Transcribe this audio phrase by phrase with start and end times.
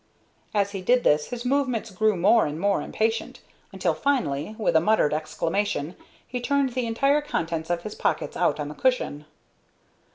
[0.51, 3.39] As he did this his movements grew more and more impatient,
[3.71, 5.95] until finally, with a muttered exclamation,
[6.27, 9.25] he turned the entire contents of his pockets out on the cushion.